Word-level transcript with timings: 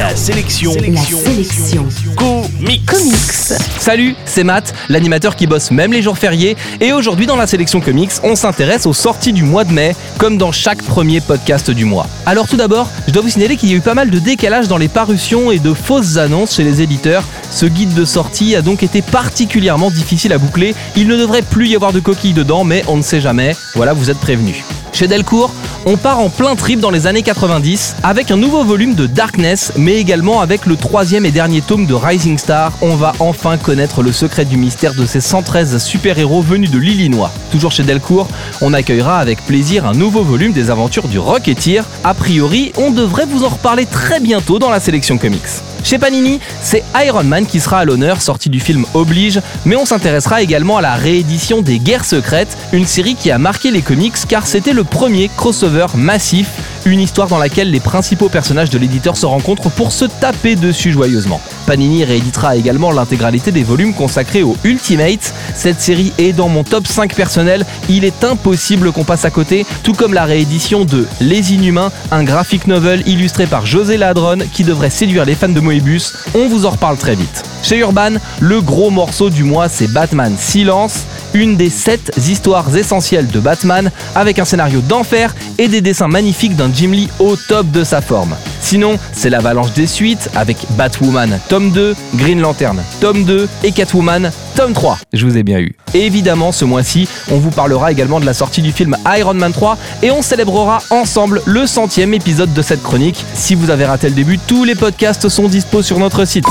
La 0.00 0.16
sélection. 0.16 0.72
La 0.72 1.02
sélection. 1.02 1.86
Comics. 2.16 2.86
Comics. 2.86 3.60
Salut, 3.78 4.16
c'est 4.24 4.44
Matt, 4.44 4.72
l'animateur 4.88 5.36
qui 5.36 5.46
bosse 5.46 5.70
même 5.70 5.92
les 5.92 6.00
jours 6.00 6.16
fériés, 6.16 6.56
et 6.80 6.94
aujourd'hui 6.94 7.26
dans 7.26 7.36
la 7.36 7.46
sélection 7.46 7.82
comics, 7.82 8.12
on 8.22 8.34
s'intéresse 8.34 8.86
aux 8.86 8.94
sorties 8.94 9.34
du 9.34 9.42
mois 9.42 9.64
de 9.64 9.72
mai, 9.72 9.94
comme 10.16 10.38
dans 10.38 10.52
chaque 10.52 10.82
premier 10.82 11.20
podcast 11.20 11.70
du 11.70 11.84
mois. 11.84 12.06
Alors 12.24 12.48
tout 12.48 12.56
d'abord, 12.56 12.88
je 13.08 13.12
dois 13.12 13.20
vous 13.20 13.28
signaler 13.28 13.58
qu'il 13.58 13.68
y 13.68 13.74
a 13.74 13.76
eu 13.76 13.82
pas 13.82 13.92
mal 13.92 14.08
de 14.08 14.18
décalage 14.18 14.68
dans 14.68 14.78
les 14.78 14.88
parutions 14.88 15.50
et 15.50 15.58
de 15.58 15.74
fausses 15.74 16.16
annonces 16.16 16.54
chez 16.54 16.64
les 16.64 16.80
éditeurs. 16.80 17.24
Ce 17.50 17.66
guide 17.66 17.92
de 17.92 18.06
sortie 18.06 18.56
a 18.56 18.62
donc 18.62 18.82
été 18.82 19.02
particulièrement 19.02 19.90
difficile 19.90 20.32
à 20.32 20.38
boucler. 20.38 20.74
Il 20.96 21.08
ne 21.08 21.16
devrait 21.18 21.42
plus 21.42 21.68
y 21.68 21.76
avoir 21.76 21.92
de 21.92 22.00
coquilles 22.00 22.32
dedans, 22.32 22.64
mais 22.64 22.84
on 22.88 22.96
ne 22.96 23.02
sait 23.02 23.20
jamais. 23.20 23.54
Voilà, 23.74 23.92
vous 23.92 24.08
êtes 24.08 24.18
prévenus. 24.18 24.64
Chez 24.92 25.06
Delcourt, 25.06 25.52
on 25.86 25.96
part 25.96 26.18
en 26.18 26.28
plein 26.28 26.56
trip 26.56 26.80
dans 26.80 26.90
les 26.90 27.06
années 27.06 27.22
90 27.22 27.96
avec 28.02 28.30
un 28.30 28.36
nouveau 28.36 28.64
volume 28.64 28.94
de 28.94 29.06
Darkness, 29.06 29.72
mais 29.76 29.96
également 29.96 30.40
avec 30.40 30.66
le 30.66 30.76
troisième 30.76 31.24
et 31.24 31.30
dernier 31.30 31.62
tome 31.62 31.86
de 31.86 31.94
Rising 31.94 32.38
Star. 32.38 32.72
On 32.82 32.96
va 32.96 33.12
enfin 33.18 33.56
connaître 33.56 34.02
le 34.02 34.12
secret 34.12 34.44
du 34.44 34.56
mystère 34.56 34.94
de 34.94 35.06
ces 35.06 35.20
113 35.20 35.82
super-héros 35.82 36.42
venus 36.42 36.70
de 36.70 36.78
l'Illinois. 36.78 37.32
Toujours 37.50 37.72
chez 37.72 37.82
Delcourt, 37.82 38.28
on 38.60 38.74
accueillera 38.74 39.18
avec 39.18 39.44
plaisir 39.46 39.86
un 39.86 39.92
nouveau 39.92 40.22
volume 40.22 40.52
des 40.52 40.70
aventures 40.70 41.08
du 41.08 41.18
Rocketeer. 41.18 41.84
A 42.04 42.14
priori, 42.14 42.72
on 42.76 42.90
devrait 42.90 43.26
vous 43.26 43.44
en 43.44 43.48
reparler 43.48 43.86
très 43.86 44.20
bientôt 44.20 44.58
dans 44.58 44.70
la 44.70 44.80
sélection 44.80 45.18
comics. 45.18 45.69
Chez 45.82 45.98
Panini, 45.98 46.40
c'est 46.62 46.84
Iron 47.04 47.24
Man 47.24 47.46
qui 47.46 47.58
sera 47.58 47.80
à 47.80 47.84
l'honneur, 47.84 48.22
sorti 48.22 48.48
du 48.50 48.60
film 48.60 48.84
Oblige, 48.94 49.40
mais 49.64 49.76
on 49.76 49.84
s'intéressera 49.84 50.42
également 50.42 50.76
à 50.76 50.82
la 50.82 50.94
réédition 50.94 51.62
des 51.62 51.78
Guerres 51.78 52.04
secrètes, 52.04 52.56
une 52.72 52.86
série 52.86 53.14
qui 53.14 53.30
a 53.30 53.38
marqué 53.38 53.70
les 53.70 53.82
comics 53.82 54.14
car 54.28 54.46
c'était 54.46 54.72
le 54.72 54.84
premier 54.84 55.30
crossover 55.36 55.86
massif, 55.94 56.48
une 56.86 57.00
histoire 57.00 57.28
dans 57.28 57.38
laquelle 57.38 57.70
les 57.70 57.80
principaux 57.80 58.28
personnages 58.28 58.70
de 58.70 58.78
l'éditeur 58.78 59.16
se 59.16 59.26
rencontrent 59.26 59.70
pour 59.70 59.92
se 59.92 60.04
taper 60.04 60.56
dessus 60.56 60.92
joyeusement. 60.92 61.40
Panini 61.66 62.04
rééditera 62.04 62.56
également 62.56 62.90
l'intégralité 62.90 63.52
des 63.52 63.62
volumes 63.62 63.94
consacrés 63.94 64.42
aux 64.42 64.56
Ultimates. 64.64 65.34
Cette 65.60 65.82
série 65.82 66.14
est 66.16 66.32
dans 66.32 66.48
mon 66.48 66.64
top 66.64 66.86
5 66.86 67.14
personnel, 67.14 67.66
il 67.90 68.06
est 68.06 68.24
impossible 68.24 68.92
qu'on 68.92 69.04
passe 69.04 69.26
à 69.26 69.30
côté, 69.30 69.66
tout 69.82 69.92
comme 69.92 70.14
la 70.14 70.24
réédition 70.24 70.86
de 70.86 71.06
Les 71.20 71.52
Inhumains, 71.52 71.92
un 72.10 72.24
graphic 72.24 72.66
novel 72.66 73.06
illustré 73.06 73.46
par 73.46 73.66
José 73.66 73.98
Ladron 73.98 74.38
qui 74.54 74.64
devrait 74.64 74.88
séduire 74.88 75.26
les 75.26 75.34
fans 75.34 75.50
de 75.50 75.60
Moebius. 75.60 76.14
On 76.34 76.48
vous 76.48 76.64
en 76.64 76.70
reparle 76.70 76.96
très 76.96 77.14
vite. 77.14 77.42
Chez 77.62 77.76
Urban, 77.76 78.12
le 78.40 78.62
gros 78.62 78.88
morceau 78.88 79.28
du 79.28 79.44
mois 79.44 79.68
c'est 79.68 79.92
Batman 79.92 80.34
Silence, 80.38 81.00
une 81.34 81.58
des 81.58 81.68
7 81.68 82.12
histoires 82.26 82.74
essentielles 82.74 83.28
de 83.28 83.38
Batman 83.38 83.90
avec 84.14 84.38
un 84.38 84.46
scénario 84.46 84.80
d'enfer 84.80 85.34
et 85.58 85.68
des 85.68 85.82
dessins 85.82 86.08
magnifiques 86.08 86.56
d'un 86.56 86.72
Jim 86.72 86.92
Lee 86.92 87.10
au 87.18 87.36
top 87.36 87.70
de 87.70 87.84
sa 87.84 88.00
forme. 88.00 88.34
Sinon, 88.70 89.00
c'est 89.12 89.30
l'avalanche 89.30 89.72
des 89.72 89.88
suites 89.88 90.30
avec 90.36 90.58
Batwoman 90.76 91.40
tome 91.48 91.72
2, 91.72 91.96
Green 92.14 92.40
Lantern 92.40 92.80
tome 93.00 93.24
2 93.24 93.48
et 93.64 93.72
Catwoman 93.72 94.30
tome 94.54 94.74
3. 94.74 95.00
Je 95.12 95.26
vous 95.26 95.36
ai 95.36 95.42
bien 95.42 95.58
eu. 95.58 95.74
Et 95.92 96.06
évidemment, 96.06 96.52
ce 96.52 96.64
mois-ci, 96.64 97.08
on 97.32 97.38
vous 97.38 97.50
parlera 97.50 97.90
également 97.90 98.20
de 98.20 98.26
la 98.26 98.32
sortie 98.32 98.62
du 98.62 98.70
film 98.70 98.96
Iron 99.18 99.34
Man 99.34 99.50
3 99.50 99.76
et 100.04 100.12
on 100.12 100.22
célébrera 100.22 100.84
ensemble 100.90 101.42
le 101.46 101.66
centième 101.66 102.14
épisode 102.14 102.54
de 102.54 102.62
cette 102.62 102.80
chronique. 102.80 103.24
Si 103.34 103.56
vous 103.56 103.70
avez 103.70 103.86
raté 103.86 104.08
le 104.08 104.14
début, 104.14 104.38
tous 104.38 104.62
les 104.62 104.76
podcasts 104.76 105.28
sont 105.28 105.48
dispo 105.48 105.82
sur 105.82 105.98
notre 105.98 106.24
site. 106.24 106.46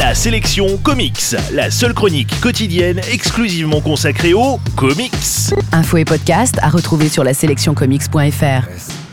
La 0.00 0.16
sélection 0.16 0.78
comics. 0.82 1.36
La 1.52 1.70
seule 1.70 1.94
chronique 1.94 2.40
quotidienne 2.40 3.00
exclusivement 3.08 3.80
consacrée 3.80 4.34
aux 4.34 4.58
comics. 4.74 5.12
Infos 5.70 5.98
et 5.98 6.04
podcast 6.04 6.56
à 6.60 6.70
retrouver 6.70 7.08
sur 7.08 7.22
la 7.22 7.34
sélectioncomics.fr. 7.34 9.09